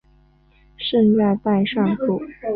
[0.77, 2.19] 圣让代尚普。